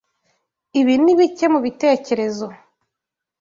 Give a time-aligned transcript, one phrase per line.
[0.79, 2.47] Ibi ni bike mubitekerezo.